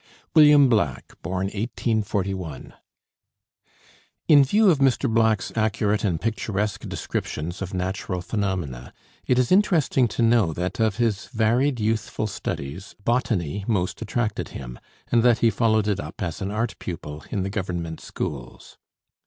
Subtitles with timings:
[0.35, 2.73] WILLIAM BLACK (1841)
[4.27, 5.07] In view of Mr.
[5.07, 8.93] Black's accurate and picturesque descriptions of natural phenomena,
[9.27, 14.79] it is interesting to know that of his varied youthful studies, botany most attracted him,
[15.11, 18.79] and that he followed it up as an art pupil in the government schools.